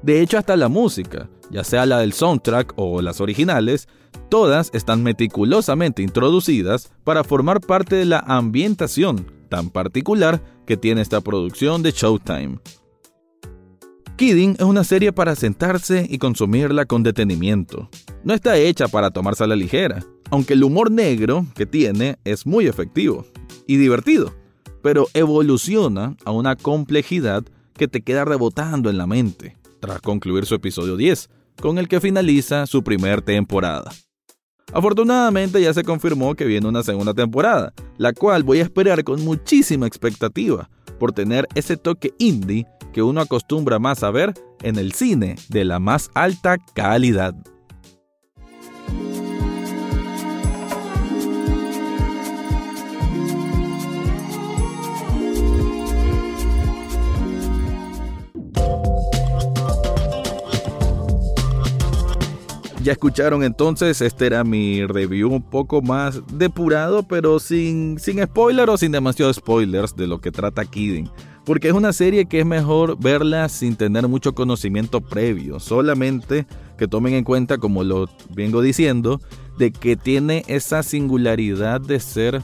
De 0.02 0.20
hecho 0.22 0.38
hasta 0.38 0.56
la 0.56 0.68
música, 0.68 1.28
ya 1.50 1.64
sea 1.64 1.86
la 1.86 1.98
del 1.98 2.12
soundtrack 2.12 2.74
o 2.76 3.02
las 3.02 3.20
originales, 3.20 3.88
todas 4.28 4.70
están 4.72 5.02
meticulosamente 5.02 6.02
introducidas 6.02 6.92
para 7.04 7.24
formar 7.24 7.60
parte 7.60 7.96
de 7.96 8.04
la 8.04 8.20
ambientación 8.20 9.26
tan 9.48 9.70
particular 9.70 10.42
que 10.66 10.76
tiene 10.76 11.00
esta 11.00 11.20
producción 11.20 11.82
de 11.82 11.92
Showtime. 11.92 12.58
Kidding 14.16 14.56
es 14.58 14.64
una 14.64 14.84
serie 14.84 15.12
para 15.12 15.36
sentarse 15.36 16.06
y 16.08 16.18
consumirla 16.18 16.86
con 16.86 17.02
detenimiento. 17.02 17.88
No 18.24 18.34
está 18.34 18.56
hecha 18.56 18.88
para 18.88 19.10
tomarse 19.10 19.44
a 19.44 19.46
la 19.46 19.56
ligera, 19.56 20.04
aunque 20.30 20.54
el 20.54 20.64
humor 20.64 20.90
negro 20.90 21.46
que 21.54 21.66
tiene 21.66 22.18
es 22.24 22.44
muy 22.44 22.66
efectivo 22.66 23.24
y 23.66 23.76
divertido, 23.76 24.34
pero 24.82 25.06
evoluciona 25.14 26.16
a 26.24 26.32
una 26.32 26.56
complejidad 26.56 27.44
que 27.74 27.88
te 27.88 28.02
queda 28.02 28.24
rebotando 28.24 28.90
en 28.90 28.98
la 28.98 29.06
mente 29.06 29.57
tras 29.80 30.00
concluir 30.00 30.46
su 30.46 30.54
episodio 30.54 30.96
10, 30.96 31.28
con 31.60 31.78
el 31.78 31.88
que 31.88 32.00
finaliza 32.00 32.66
su 32.66 32.82
primer 32.82 33.22
temporada. 33.22 33.90
Afortunadamente 34.72 35.60
ya 35.62 35.72
se 35.72 35.82
confirmó 35.82 36.34
que 36.34 36.44
viene 36.44 36.68
una 36.68 36.82
segunda 36.82 37.14
temporada, 37.14 37.72
la 37.96 38.12
cual 38.12 38.42
voy 38.42 38.60
a 38.60 38.64
esperar 38.64 39.02
con 39.02 39.24
muchísima 39.24 39.86
expectativa, 39.86 40.68
por 40.98 41.12
tener 41.12 41.46
ese 41.54 41.76
toque 41.76 42.12
indie 42.18 42.66
que 42.92 43.02
uno 43.02 43.20
acostumbra 43.20 43.78
más 43.78 44.02
a 44.02 44.10
ver 44.10 44.34
en 44.62 44.76
el 44.76 44.92
cine 44.92 45.36
de 45.48 45.64
la 45.64 45.78
más 45.78 46.10
alta 46.14 46.58
calidad. 46.74 47.34
Ya 62.82 62.92
escucharon 62.92 63.42
entonces, 63.42 64.00
este 64.00 64.26
era 64.26 64.44
mi 64.44 64.86
review 64.86 65.32
un 65.32 65.42
poco 65.42 65.82
más 65.82 66.22
depurado, 66.32 67.02
pero 67.02 67.40
sin, 67.40 67.98
sin 67.98 68.22
spoiler 68.22 68.70
o 68.70 68.76
sin 68.76 68.92
demasiados 68.92 69.36
spoilers 69.36 69.96
de 69.96 70.06
lo 70.06 70.20
que 70.20 70.30
trata 70.30 70.64
Kidding. 70.64 71.10
Porque 71.44 71.68
es 71.68 71.74
una 71.74 71.92
serie 71.92 72.26
que 72.26 72.40
es 72.40 72.46
mejor 72.46 72.96
verla 72.98 73.48
sin 73.48 73.74
tener 73.74 74.06
mucho 74.06 74.34
conocimiento 74.34 75.00
previo, 75.00 75.58
solamente 75.58 76.46
que 76.76 76.86
tomen 76.86 77.14
en 77.14 77.24
cuenta, 77.24 77.58
como 77.58 77.82
lo 77.82 78.08
vengo 78.30 78.62
diciendo, 78.62 79.20
de 79.58 79.72
que 79.72 79.96
tiene 79.96 80.44
esa 80.46 80.84
singularidad 80.84 81.80
de 81.80 81.98
ser 81.98 82.42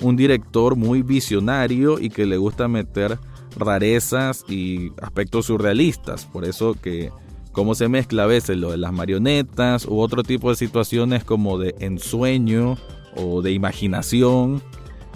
un 0.00 0.16
director 0.16 0.76
muy 0.76 1.02
visionario 1.02 1.98
y 1.98 2.08
que 2.08 2.24
le 2.24 2.36
gusta 2.36 2.68
meter 2.68 3.18
rarezas 3.56 4.44
y 4.48 4.92
aspectos 5.02 5.46
surrealistas. 5.46 6.24
Por 6.26 6.44
eso 6.44 6.76
que 6.80 7.10
cómo 7.52 7.74
se 7.74 7.88
mezcla 7.88 8.24
a 8.24 8.26
veces 8.26 8.56
lo 8.56 8.70
de 8.70 8.78
las 8.78 8.92
marionetas 8.92 9.86
u 9.86 9.98
otro 10.00 10.22
tipo 10.22 10.50
de 10.50 10.56
situaciones 10.56 11.24
como 11.24 11.58
de 11.58 11.74
ensueño 11.78 12.76
o 13.14 13.42
de 13.42 13.52
imaginación, 13.52 14.62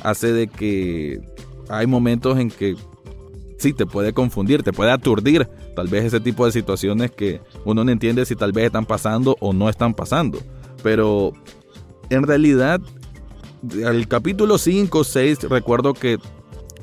hace 0.03 0.33
de 0.33 0.47
que 0.47 1.21
hay 1.69 1.87
momentos 1.87 2.39
en 2.39 2.51
que 2.51 2.77
sí 3.59 3.73
te 3.73 3.87
puede 3.87 4.13
confundir, 4.13 4.63
te 4.63 4.73
puede 4.73 4.91
aturdir 4.91 5.49
tal 5.75 5.89
vez 5.89 6.05
ese 6.05 6.21
tipo 6.21 6.47
de 6.47 6.53
situaciones 6.53 7.11
que 7.11 7.41
uno 7.65 7.85
no 7.85 7.91
entiende 7.91 8.25
si 8.27 8.37
tal 8.37 8.53
vez 8.53 8.67
están 8.67 8.87
pasando 8.87 9.37
o 9.41 9.53
no 9.53 9.69
están 9.69 9.95
pasando. 9.95 10.39
Pero 10.83 11.33
en 12.11 12.23
realidad, 12.23 12.81
al 13.85 14.07
capítulo 14.09 14.59
5 14.59 14.99
o 14.99 15.05
6 15.05 15.45
recuerdo 15.45 15.95
que 15.95 16.19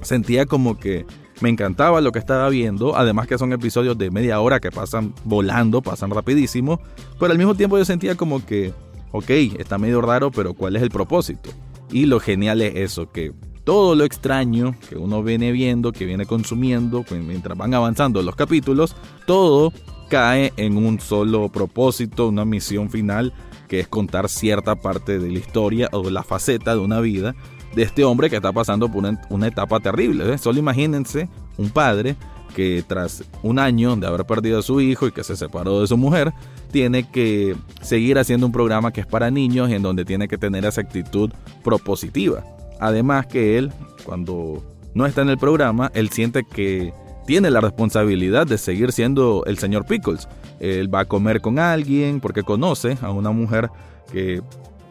sentía 0.01 0.45
como 0.45 0.79
que 0.79 1.05
me 1.43 1.49
encantaba 1.49 1.99
lo 1.99 2.13
que 2.13 2.19
estaba 2.19 2.47
viendo, 2.47 2.95
además 2.95 3.27
que 3.27 3.37
son 3.37 3.51
episodios 3.51 3.97
de 3.97 4.09
media 4.09 4.39
hora 4.39 4.61
que 4.61 4.71
pasan 4.71 5.13
volando, 5.25 5.81
pasan 5.81 6.09
rapidísimo, 6.09 6.79
pero 7.19 7.33
al 7.33 7.37
mismo 7.37 7.53
tiempo 7.53 7.77
yo 7.77 7.83
sentía 7.83 8.15
como 8.15 8.45
que, 8.45 8.73
ok, 9.11 9.29
está 9.59 9.77
medio 9.77 9.99
raro, 9.99 10.31
pero 10.31 10.53
¿cuál 10.53 10.77
es 10.77 10.81
el 10.81 10.89
propósito? 10.89 11.49
Y 11.91 12.05
lo 12.05 12.21
genial 12.21 12.61
es 12.61 12.75
eso, 12.77 13.11
que 13.11 13.33
todo 13.65 13.93
lo 13.93 14.05
extraño 14.05 14.73
que 14.87 14.95
uno 14.95 15.21
viene 15.21 15.51
viendo, 15.51 15.91
que 15.91 16.05
viene 16.05 16.25
consumiendo, 16.25 17.03
pues, 17.03 17.21
mientras 17.21 17.57
van 17.57 17.73
avanzando 17.73 18.21
los 18.21 18.37
capítulos, 18.37 18.95
todo 19.27 19.73
cae 20.09 20.53
en 20.55 20.77
un 20.77 21.01
solo 21.01 21.49
propósito, 21.49 22.29
una 22.29 22.45
misión 22.45 22.89
final, 22.89 23.33
que 23.67 23.81
es 23.81 23.89
contar 23.89 24.29
cierta 24.29 24.75
parte 24.75 25.19
de 25.19 25.29
la 25.29 25.39
historia 25.39 25.89
o 25.91 26.09
la 26.09 26.23
faceta 26.23 26.73
de 26.73 26.79
una 26.79 27.01
vida 27.01 27.35
de 27.75 27.83
este 27.83 28.03
hombre 28.03 28.29
que 28.29 28.35
está 28.37 28.51
pasando 28.51 28.89
por 28.89 29.03
una, 29.29 29.47
etapa 29.47 29.79
terrible. 29.79 30.37
Solo 30.37 30.59
imagínense 30.59 31.29
un 31.57 31.69
padre 31.69 32.15
que 32.55 32.83
tras 32.87 33.23
un 33.41 33.57
año 33.57 33.95
de 33.95 34.05
haber 34.05 34.25
perdido 34.25 34.59
a 34.59 34.61
su 34.61 34.79
hijo 34.79 35.07
y 35.07 35.11
que 35.11 35.23
se 35.23 35.35
separó 35.35 35.81
de 35.81 35.87
su 35.87 35.97
mujer, 35.97 36.31
tiene 36.71 37.09
que 37.09 37.55
seguir 37.81 38.17
haciendo 38.19 38.45
un 38.45 38.51
programa 38.51 38.91
que 38.91 39.01
es 39.01 39.07
para 39.07 39.31
niños 39.31 39.69
y 39.69 39.73
en 39.73 39.81
donde 39.81 40.05
tiene 40.05 40.27
que 40.27 40.37
tener 40.37 40.65
esa 40.65 40.81
actitud 40.81 41.31
propositiva. 41.63 42.43
Además 42.79 43.27
que 43.27 43.57
él, 43.57 43.71
cuando 44.05 44.63
no 44.93 45.05
está 45.05 45.21
en 45.21 45.29
el 45.29 45.37
programa, 45.37 45.91
él 45.95 46.09
siente 46.09 46.43
que 46.43 46.93
tiene 47.25 47.49
la 47.49 47.61
responsabilidad 47.61 48.45
de 48.45 48.57
seguir 48.57 48.91
siendo 48.91 49.43
el 49.45 49.57
señor 49.57 49.85
Pickles. 49.85 50.27
Él 50.59 50.93
va 50.93 51.01
a 51.01 51.05
comer 51.05 51.41
con 51.41 51.57
alguien 51.57 52.19
porque 52.19 52.43
conoce 52.43 52.97
a 53.01 53.11
una 53.11 53.31
mujer 53.31 53.69
que, 54.11 54.41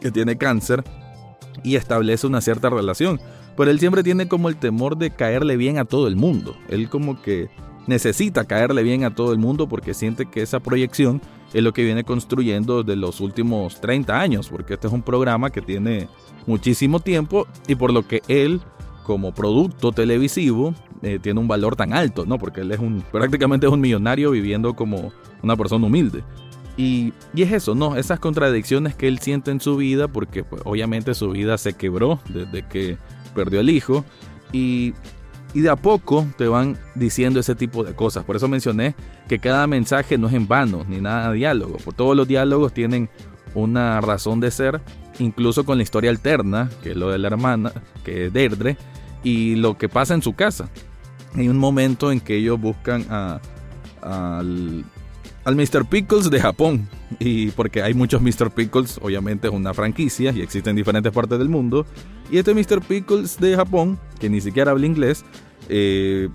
que 0.01 0.11
tiene 0.11 0.37
cáncer 0.37 0.83
y 1.63 1.77
establece 1.77 2.27
una 2.27 2.41
cierta 2.41 2.71
relación. 2.71 3.21
Pero 3.57 3.71
él 3.71 3.79
siempre 3.79 4.03
tiene 4.03 4.29
como 4.29 4.49
el 4.49 4.57
temor 4.57 4.97
de 4.97 5.11
caerle 5.11 5.57
bien 5.57 5.79
a 5.79 5.85
todo 5.85 6.09
el 6.09 6.17
mundo. 6.17 6.57
Él 6.69 6.89
como 6.89 7.21
que 7.21 7.51
necesita 7.87 8.45
caerle 8.45 8.83
bien 8.83 9.05
a 9.05 9.15
todo 9.15 9.33
el 9.33 9.39
mundo 9.39 9.69
porque 9.69 9.95
siente 9.95 10.27
que 10.27 10.43
esa 10.43 10.61
proyección 10.61 11.21
es 11.53 11.63
lo 11.63 11.73
que 11.73 11.85
viene 11.85 12.05
construyendo 12.05 12.83
desde 12.83 12.99
los 12.99 13.21
últimos 13.21 13.81
30 13.81 14.19
años, 14.19 14.49
porque 14.49 14.75
este 14.75 14.87
es 14.87 14.93
un 14.93 15.03
programa 15.03 15.51
que 15.51 15.61
tiene 15.61 16.09
muchísimo 16.47 17.01
tiempo 17.01 17.47
y 17.67 17.75
por 17.75 17.93
lo 17.93 18.07
que 18.07 18.23
él 18.29 18.61
como 19.03 19.35
producto 19.35 19.93
televisivo 19.93 20.75
eh, 21.03 21.19
tiene 21.21 21.41
un 21.41 21.49
valor 21.49 21.77
tan 21.77 21.93
alto, 21.93 22.25
¿no? 22.25 22.39
Porque 22.39 22.61
él 22.61 22.71
es 22.71 22.79
un 22.79 23.03
prácticamente 23.11 23.67
es 23.67 23.73
un 23.73 23.81
millonario 23.81 24.31
viviendo 24.31 24.75
como 24.75 25.13
una 25.43 25.57
persona 25.57 25.87
humilde. 25.87 26.23
Y, 26.77 27.13
es 27.37 27.53
eso, 27.53 27.75
¿no? 27.75 27.97
Esas 27.97 28.19
contradicciones 28.19 28.95
que 28.95 29.09
él 29.09 29.19
siente 29.19 29.51
en 29.51 29.61
su 29.61 29.77
vida, 29.77 30.09
porque 30.09 30.45
pues, 30.45 30.63
obviamente 30.65 31.15
su 31.15 31.31
vida 31.31 31.59
se 31.59 31.75
quebró 31.75 32.21
desde 32.29 32.63
que 32.67 32.97
perdió 33.35 33.61
el 33.61 33.71
hijo. 33.71 34.05
Y, 34.53 34.95
de 35.55 35.69
a 35.69 35.77
poco 35.77 36.27
te 36.39 36.49
van 36.49 36.79
diciendo 36.95 37.39
ese 37.39 37.55
tipo 37.55 37.85
de 37.85 37.95
cosas. 37.95 38.25
Por 38.25 38.37
eso 38.37 38.49
mencioné 38.49 38.95
que 39.29 39.39
cada 39.39 39.67
mensaje 39.67 40.17
no 40.17 40.29
es 40.29 40.33
en 40.33 40.49
vano, 40.49 40.85
ni 40.89 40.99
nada 40.99 41.31
de 41.31 41.37
diálogo. 41.37 41.77
Por 41.77 41.93
todos 41.93 42.17
los 42.17 42.27
diálogos 42.27 42.73
tienen 42.73 43.11
una 43.55 44.01
razón 44.01 44.41
de 44.41 44.51
ser, 44.51 44.81
incluso 45.19 45.65
con 45.65 45.77
la 45.77 45.83
historia 45.83 46.11
alterna, 46.11 46.71
que 46.83 46.93
es 46.93 46.97
lo 46.97 47.11
de 47.11 47.19
la 47.19 47.29
hermana, 47.29 47.71
que 48.03 48.27
es 48.27 48.33
Deirdre, 48.33 48.79
y 49.23 49.57
lo 49.57 49.77
que 49.77 49.91
pasa 49.91 50.15
en 50.15 50.23
su 50.23 50.33
casa. 50.33 50.71
Hay 51.35 51.51
un 51.51 51.59
momento 51.59 52.13
en 52.13 52.21
que 52.21 52.37
ellos 52.37 52.59
buscan 52.59 53.07
al 54.01 54.85
al 55.45 55.57
Mr. 55.57 55.85
Pickles 55.85 56.31
de 56.31 56.41
Japón. 56.41 56.89
Y 57.19 57.51
porque 57.51 57.83
hay 57.83 57.95
muchos 57.95 58.23
Mr. 58.23 58.51
Pickles, 58.51 58.99
obviamente 59.03 59.49
es 59.49 59.53
una 59.53 59.75
franquicia 59.75 60.33
y 60.33 60.41
existen 60.41 60.71
en 60.71 60.77
diferentes 60.77 61.13
partes 61.13 61.39
del 61.39 61.49
mundo. 61.49 61.87
Y 62.31 62.39
este 62.39 62.55
Mr. 62.55 62.81
Pickles 62.81 63.39
de 63.39 63.57
Japón, 63.57 63.99
que 64.19 64.31
ni 64.31 64.41
siquiera 64.41 64.71
habla 64.71 64.87
inglés, 64.87 65.25
eh, 65.69 66.29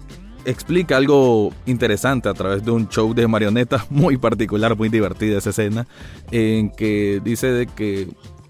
explica 0.46 0.98
algo 0.98 1.52
interesante 1.66 2.30
a 2.30 2.34
través 2.34 2.64
de 2.64 2.72
un 2.72 2.88
show 2.88 3.14
de 3.14 3.28
marionetas 3.28 3.86
muy 3.92 4.18
particular, 4.18 4.78
muy 4.78 4.90
divertida 4.90 5.38
esa 5.38 5.50
escena, 5.50 5.88
en 6.32 6.70
que 6.70 7.22
dice 7.24 7.48
de 7.48 7.68
que 7.68 8.08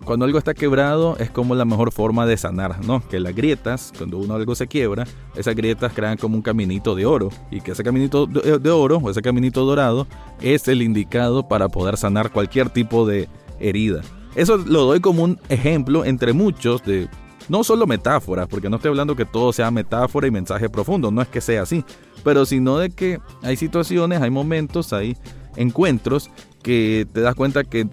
cuando 0.07 0.23
algo 0.23 0.37
está 0.37 0.53
quebrado 0.53 1.17
es 1.19 1.29
como 1.29 1.53
la 1.53 1.65
mejor 1.65 1.91
forma 1.91 2.25
de 2.25 2.37
sanar, 2.37 2.83
¿no? 2.85 3.05
Que 3.05 3.19
las 3.19 3.35
grietas, 3.35 3.91
cuando 3.97 4.17
uno 4.17 4.35
algo 4.35 4.55
se 4.55 4.65
quiebra, 4.65 5.05
esas 5.35 5.53
grietas 5.53 5.91
crean 5.93 6.17
como 6.17 6.37
un 6.37 6.41
caminito 6.41 6.95
de 6.95 7.05
oro 7.05 7.29
y 7.51 7.59
que 7.59 7.71
ese 7.71 7.83
caminito 7.83 8.25
de 8.25 8.71
oro 8.71 9.01
o 9.03 9.09
ese 9.11 9.21
caminito 9.21 9.65
dorado 9.65 10.07
es 10.41 10.69
el 10.69 10.81
indicado 10.81 11.49
para 11.49 11.67
poder 11.67 11.97
sanar 11.97 12.31
cualquier 12.31 12.69
tipo 12.69 13.05
de 13.05 13.27
herida. 13.59 14.01
Eso 14.33 14.55
lo 14.55 14.85
doy 14.85 15.01
como 15.01 15.25
un 15.25 15.41
ejemplo 15.49 16.05
entre 16.05 16.31
muchos 16.31 16.83
de 16.85 17.09
no 17.49 17.65
solo 17.65 17.85
metáforas, 17.85 18.47
porque 18.47 18.69
no 18.69 18.77
estoy 18.77 18.89
hablando 18.89 19.15
que 19.15 19.25
todo 19.25 19.51
sea 19.51 19.71
metáfora 19.71 20.25
y 20.25 20.31
mensaje 20.31 20.69
profundo, 20.69 21.11
no 21.11 21.21
es 21.21 21.27
que 21.27 21.41
sea 21.41 21.63
así, 21.63 21.83
pero 22.23 22.45
sino 22.45 22.77
de 22.77 22.91
que 22.91 23.19
hay 23.43 23.57
situaciones, 23.57 24.21
hay 24.21 24.29
momentos, 24.29 24.93
hay 24.93 25.17
encuentros 25.57 26.29
que 26.63 27.05
te 27.11 27.19
das 27.19 27.35
cuenta 27.35 27.65
que 27.65 27.89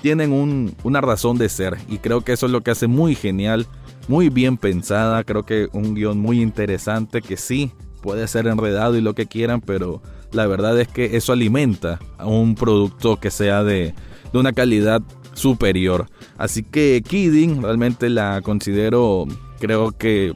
tienen 0.00 0.74
una 0.82 1.00
razón 1.00 1.38
de 1.38 1.48
ser 1.48 1.76
y 1.88 1.98
creo 1.98 2.22
que 2.22 2.32
eso 2.32 2.46
es 2.46 2.52
lo 2.52 2.62
que 2.62 2.70
hace 2.70 2.86
muy 2.86 3.14
genial, 3.14 3.66
muy 4.08 4.28
bien 4.28 4.56
pensada, 4.56 5.24
creo 5.24 5.44
que 5.44 5.68
un 5.72 5.94
guion 5.94 6.18
muy 6.18 6.40
interesante 6.40 7.20
que 7.20 7.36
sí 7.36 7.72
puede 8.02 8.26
ser 8.28 8.46
enredado 8.46 8.96
y 8.96 9.00
lo 9.00 9.14
que 9.14 9.26
quieran, 9.26 9.60
pero 9.60 10.02
la 10.32 10.46
verdad 10.46 10.78
es 10.80 10.88
que 10.88 11.16
eso 11.16 11.32
alimenta 11.32 11.98
a 12.16 12.26
un 12.26 12.54
producto 12.54 13.18
que 13.18 13.30
sea 13.30 13.64
de, 13.64 13.94
de 14.32 14.38
una 14.38 14.52
calidad 14.52 15.02
superior. 15.34 16.06
Así 16.36 16.62
que 16.62 17.02
Kidding 17.06 17.62
realmente 17.62 18.08
la 18.08 18.40
considero, 18.42 19.26
creo 19.58 19.92
que 19.92 20.34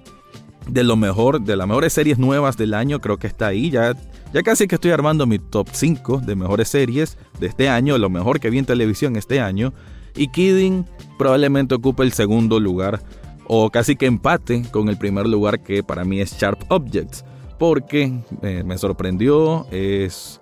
de 0.68 0.84
lo 0.84 0.96
mejor, 0.96 1.42
de 1.42 1.56
las 1.56 1.66
mejores 1.66 1.92
series 1.92 2.18
nuevas 2.18 2.56
del 2.56 2.74
año, 2.74 3.00
creo 3.00 3.18
que 3.18 3.26
está 3.26 3.48
ahí. 3.48 3.70
Ya 3.70 3.94
ya 4.32 4.42
casi 4.42 4.66
que 4.66 4.76
estoy 4.76 4.90
armando 4.90 5.26
mi 5.26 5.38
top 5.38 5.68
5 5.72 6.22
de 6.24 6.36
mejores 6.36 6.68
series 6.68 7.18
de 7.38 7.48
este 7.48 7.68
año, 7.68 7.98
lo 7.98 8.10
mejor 8.10 8.40
que 8.40 8.50
vi 8.50 8.58
en 8.58 8.64
televisión 8.64 9.16
este 9.16 9.40
año. 9.40 9.72
Y 10.14 10.28
Kidding 10.28 10.86
probablemente 11.18 11.74
ocupe 11.74 12.02
el 12.02 12.12
segundo 12.12 12.60
lugar 12.60 13.02
o 13.46 13.70
casi 13.70 13.96
que 13.96 14.06
empate 14.06 14.62
con 14.70 14.88
el 14.88 14.96
primer 14.96 15.26
lugar 15.26 15.62
que 15.62 15.82
para 15.82 16.04
mí 16.04 16.20
es 16.20 16.36
Sharp 16.38 16.60
Objects. 16.68 17.24
Porque 17.58 18.20
eh, 18.42 18.62
me 18.64 18.76
sorprendió, 18.78 19.66
es 19.70 20.40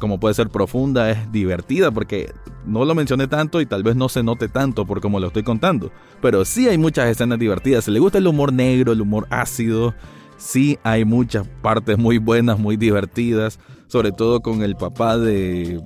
como 0.00 0.18
puede 0.18 0.34
ser 0.34 0.48
profunda, 0.48 1.10
es 1.10 1.30
divertida, 1.30 1.90
porque 1.90 2.32
no 2.64 2.84
lo 2.84 2.94
mencioné 2.94 3.26
tanto 3.26 3.60
y 3.60 3.66
tal 3.66 3.82
vez 3.82 3.96
no 3.96 4.08
se 4.08 4.22
note 4.22 4.48
tanto 4.48 4.86
por 4.86 5.00
como 5.00 5.20
lo 5.20 5.26
estoy 5.26 5.42
contando. 5.42 5.90
Pero 6.22 6.44
sí 6.44 6.68
hay 6.68 6.78
muchas 6.78 7.08
escenas 7.08 7.38
divertidas. 7.38 7.84
Si 7.84 7.90
le 7.90 7.98
gusta 7.98 8.18
el 8.18 8.26
humor 8.26 8.52
negro, 8.52 8.92
el 8.92 9.00
humor 9.02 9.26
ácido, 9.30 9.94
sí 10.38 10.78
hay 10.82 11.04
muchas 11.04 11.46
partes 11.60 11.98
muy 11.98 12.16
buenas, 12.16 12.58
muy 12.58 12.78
divertidas, 12.78 13.58
sobre 13.88 14.12
todo 14.12 14.40
con 14.40 14.62
el 14.62 14.76
papá 14.76 15.18
de, 15.18 15.82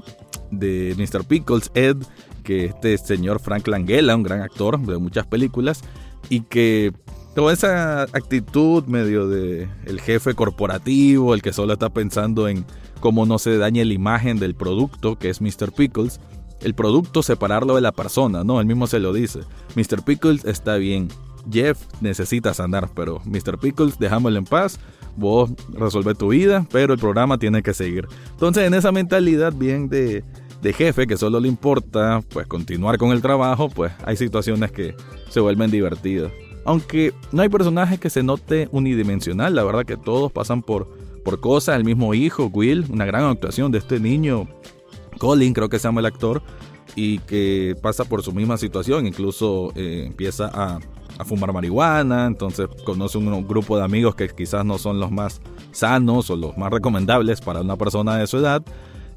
de 0.52 0.94
Mr. 0.96 1.24
Pickles, 1.24 1.70
Ed, 1.74 1.96
que 2.44 2.66
este 2.66 2.96
señor 2.98 3.40
Frank 3.40 3.66
Langella, 3.66 4.14
un 4.14 4.22
gran 4.22 4.42
actor 4.42 4.80
de 4.80 4.98
muchas 4.98 5.26
películas, 5.26 5.82
y 6.28 6.42
que 6.42 6.92
toda 7.34 7.52
esa 7.52 8.02
actitud 8.02 8.84
medio 8.84 9.26
de 9.26 9.68
el 9.86 10.00
jefe 10.00 10.34
corporativo, 10.34 11.34
el 11.34 11.42
que 11.42 11.52
solo 11.52 11.72
está 11.72 11.88
pensando 11.88 12.48
en 12.48 12.64
cómo 13.00 13.26
no 13.26 13.38
se 13.38 13.56
dañe 13.58 13.84
la 13.84 13.94
imagen 13.94 14.38
del 14.38 14.54
producto, 14.54 15.18
que 15.18 15.30
es 15.30 15.40
Mr. 15.40 15.72
Pickles, 15.72 16.20
el 16.60 16.74
producto 16.74 17.22
separarlo 17.22 17.74
de 17.74 17.80
la 17.80 17.92
persona, 17.92 18.44
¿no? 18.44 18.60
Él 18.60 18.66
mismo 18.66 18.86
se 18.86 19.00
lo 19.00 19.12
dice. 19.12 19.40
Mr. 19.74 20.02
Pickles 20.04 20.44
está 20.44 20.76
bien, 20.76 21.08
Jeff 21.50 21.78
necesita 22.00 22.54
sanar, 22.54 22.90
pero 22.94 23.20
Mr. 23.24 23.58
Pickles, 23.58 23.98
dejámoslo 23.98 24.38
en 24.38 24.44
paz. 24.44 24.78
Vos 25.16 25.50
resolve 25.72 26.14
tu 26.14 26.28
vida, 26.28 26.66
pero 26.70 26.94
el 26.94 26.98
programa 26.98 27.38
tiene 27.38 27.62
que 27.62 27.74
seguir. 27.74 28.06
Entonces, 28.30 28.66
en 28.66 28.74
esa 28.74 28.92
mentalidad 28.92 29.52
bien 29.52 29.88
de, 29.88 30.24
de 30.62 30.72
jefe 30.72 31.06
que 31.06 31.16
solo 31.16 31.40
le 31.40 31.48
importa 31.48 32.22
pues 32.30 32.46
continuar 32.46 32.96
con 32.96 33.10
el 33.10 33.20
trabajo, 33.20 33.68
pues 33.68 33.92
hay 34.04 34.16
situaciones 34.16 34.72
que 34.72 34.94
se 35.28 35.40
vuelven 35.40 35.70
divertidas. 35.70 36.32
Aunque 36.64 37.12
no 37.32 37.42
hay 37.42 37.48
personaje 37.48 37.98
que 37.98 38.08
se 38.08 38.22
note 38.22 38.68
unidimensional, 38.70 39.54
la 39.54 39.64
verdad 39.64 39.84
que 39.84 39.96
todos 39.96 40.30
pasan 40.30 40.62
por, 40.62 40.88
por 41.24 41.40
cosas. 41.40 41.76
El 41.76 41.84
mismo 41.84 42.14
hijo, 42.14 42.46
Will, 42.46 42.86
una 42.88 43.04
gran 43.04 43.24
actuación 43.24 43.72
de 43.72 43.78
este 43.78 43.98
niño, 43.98 44.48
Colin 45.18 45.52
creo 45.52 45.68
que 45.68 45.78
se 45.78 45.88
llama 45.88 46.00
el 46.00 46.06
actor, 46.06 46.42
y 46.94 47.18
que 47.20 47.74
pasa 47.80 48.04
por 48.04 48.22
su 48.22 48.32
misma 48.32 48.56
situación, 48.56 49.06
incluso 49.06 49.72
eh, 49.74 50.04
empieza 50.06 50.50
a 50.52 50.78
fumar 51.24 51.52
marihuana, 51.52 52.26
entonces 52.26 52.68
conoce 52.84 53.18
un 53.18 53.46
grupo 53.46 53.76
de 53.76 53.84
amigos 53.84 54.14
que 54.14 54.28
quizás 54.28 54.64
no 54.64 54.78
son 54.78 55.00
los 55.00 55.10
más 55.10 55.40
sanos 55.72 56.30
o 56.30 56.36
los 56.36 56.56
más 56.56 56.70
recomendables 56.70 57.40
para 57.40 57.60
una 57.60 57.76
persona 57.76 58.16
de 58.16 58.26
su 58.26 58.38
edad. 58.38 58.62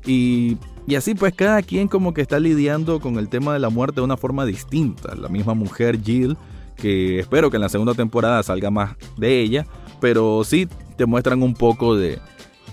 Y, 0.06 0.58
y, 0.86 0.96
así 0.96 1.15
pues 1.15 1.34
cada 1.34 1.62
quien 1.63 1.88
como 1.88 2.13
que 2.13 2.22
está 2.22 2.39
lidiando 2.39 3.00
con 3.00 3.18
el 3.18 3.28
tema 3.28 3.54
de 3.54 3.60
la 3.60 3.70
muerte 3.70 4.02
de 4.02 4.06
una 4.06 4.18
forma 4.18 4.46
distinta. 4.46 5.15
La 5.15 5.30
misma 5.30 5.56
mujer 5.56 6.00
Jill, 6.02 6.38
que 6.76 7.20
espero 7.20 7.50
que 7.50 7.58
en 7.58 7.62
la 7.62 7.70
segunda 7.70 7.94
temporada 7.94 8.44
salga 8.44 8.70
más 8.70 8.96
de 9.18 9.41
ella, 9.41 9.65
pero 10.00 10.44
sí 10.44 10.68
te 10.96 11.06
muestran 11.06 11.41
un 11.41 11.56
poco 11.56 11.96
de 11.96 12.20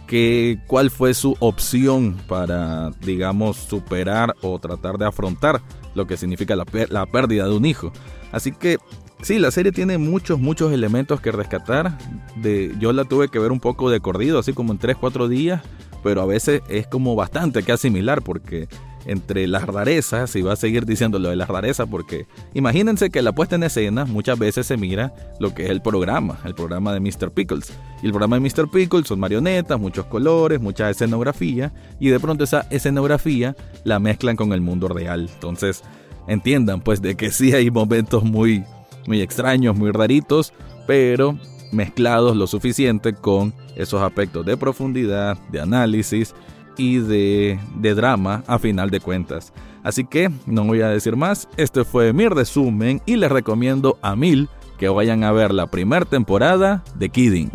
que, 0.06 0.58
cuál 0.66 0.90
fue 0.90 1.14
su 1.14 1.36
opción 1.40 2.18
para, 2.28 2.90
digamos, 3.00 3.56
superar 3.56 4.34
o 4.42 4.58
tratar 4.58 4.98
de 4.98 5.06
afrontar 5.06 5.62
lo 5.94 6.06
que 6.06 6.18
significa 6.18 6.54
la, 6.54 6.66
la 6.90 7.06
pérdida 7.06 7.46
de 7.46 7.56
un 7.56 7.64
hijo. 7.64 7.92
Así 8.30 8.52
que 8.52 8.76
Sí, 9.22 9.38
la 9.38 9.52
serie 9.52 9.70
tiene 9.70 9.98
muchos, 9.98 10.40
muchos 10.40 10.72
elementos 10.72 11.20
que 11.20 11.30
rescatar. 11.30 11.96
De, 12.36 12.74
yo 12.80 12.92
la 12.92 13.04
tuve 13.04 13.28
que 13.28 13.38
ver 13.38 13.52
un 13.52 13.60
poco 13.60 13.88
de 13.88 14.00
corrido, 14.00 14.40
así 14.40 14.52
como 14.52 14.72
en 14.72 14.80
3-4 14.80 15.28
días, 15.28 15.62
pero 16.02 16.22
a 16.22 16.26
veces 16.26 16.60
es 16.68 16.88
como 16.88 17.14
bastante 17.14 17.62
que 17.62 17.70
asimilar 17.70 18.22
porque 18.22 18.68
entre 19.06 19.46
las 19.46 19.66
rarezas, 19.66 20.34
y 20.36 20.42
va 20.42 20.52
a 20.52 20.56
seguir 20.56 20.86
diciendo 20.86 21.18
lo 21.18 21.28
de 21.30 21.36
las 21.36 21.48
rarezas, 21.48 21.88
porque 21.88 22.26
imagínense 22.54 23.10
que 23.10 23.22
la 23.22 23.32
puesta 23.32 23.56
en 23.56 23.62
escena 23.64 24.04
muchas 24.04 24.38
veces 24.38 24.66
se 24.66 24.76
mira 24.76 25.12
lo 25.40 25.54
que 25.54 25.64
es 25.64 25.70
el 25.70 25.82
programa, 25.82 26.38
el 26.44 26.54
programa 26.54 26.92
de 26.92 27.00
Mr. 27.00 27.30
Pickles. 27.32 27.72
Y 28.02 28.06
el 28.06 28.12
programa 28.12 28.38
de 28.38 28.40
Mr. 28.40 28.70
Pickles 28.70 29.06
son 29.06 29.20
marionetas, 29.20 29.78
muchos 29.78 30.06
colores, 30.06 30.60
mucha 30.60 30.90
escenografía, 30.90 31.72
y 32.00 32.08
de 32.08 32.20
pronto 32.20 32.44
esa 32.44 32.66
escenografía 32.70 33.56
la 33.84 33.98
mezclan 33.98 34.36
con 34.36 34.52
el 34.52 34.60
mundo 34.60 34.88
real. 34.88 35.30
Entonces, 35.32 35.82
entiendan 36.26 36.80
pues 36.80 37.02
de 37.02 37.16
que 37.16 37.30
sí 37.30 37.52
hay 37.52 37.70
momentos 37.70 38.22
muy 38.24 38.64
muy 39.06 39.20
extraños, 39.20 39.76
muy 39.76 39.90
raritos, 39.90 40.52
pero 40.86 41.38
mezclados 41.72 42.36
lo 42.36 42.46
suficiente 42.46 43.14
con 43.14 43.54
esos 43.76 44.02
aspectos 44.02 44.44
de 44.44 44.56
profundidad, 44.56 45.38
de 45.50 45.60
análisis 45.60 46.34
y 46.76 46.98
de, 46.98 47.58
de, 47.76 47.94
drama 47.94 48.44
a 48.46 48.58
final 48.58 48.90
de 48.90 49.00
cuentas. 49.00 49.52
Así 49.82 50.04
que 50.04 50.30
no 50.46 50.64
voy 50.64 50.82
a 50.82 50.88
decir 50.88 51.16
más, 51.16 51.48
este 51.56 51.84
fue 51.84 52.12
mi 52.12 52.28
resumen 52.28 53.00
y 53.06 53.16
les 53.16 53.32
recomiendo 53.32 53.98
a 54.02 54.14
mil 54.14 54.48
que 54.78 54.88
vayan 54.88 55.24
a 55.24 55.32
ver 55.32 55.52
la 55.52 55.70
primera 55.70 56.04
temporada 56.04 56.82
de 56.94 57.08
Kidding. 57.08 57.50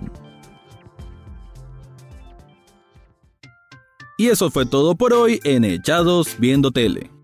Y 4.18 4.30
eso 4.30 4.50
fue 4.50 4.66
todo 4.66 4.96
por 4.96 5.14
hoy 5.14 5.40
en 5.44 5.64
Echados 5.64 6.38
Viendo 6.40 6.72
Tele. 6.72 7.16